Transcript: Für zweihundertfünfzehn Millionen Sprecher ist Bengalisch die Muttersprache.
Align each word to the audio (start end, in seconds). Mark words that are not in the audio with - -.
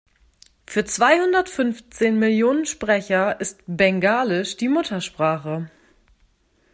Für 0.65 0.83
zweihundertfünfzehn 0.83 2.17
Millionen 2.17 2.65
Sprecher 2.65 3.39
ist 3.39 3.61
Bengalisch 3.67 4.57
die 4.57 4.67
Muttersprache. 4.67 5.69